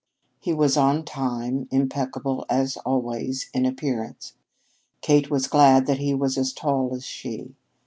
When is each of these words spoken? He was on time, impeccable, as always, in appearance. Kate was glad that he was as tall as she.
He 0.39 0.51
was 0.51 0.77
on 0.77 1.05
time, 1.05 1.67
impeccable, 1.69 2.43
as 2.49 2.75
always, 2.77 3.51
in 3.53 3.67
appearance. 3.67 4.33
Kate 5.01 5.29
was 5.29 5.45
glad 5.45 5.85
that 5.85 5.99
he 5.99 6.15
was 6.15 6.39
as 6.39 6.53
tall 6.53 6.91
as 6.95 7.05
she. 7.05 7.53